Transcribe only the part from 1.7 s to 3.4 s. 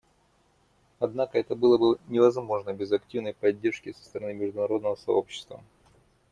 бы невозможно без активной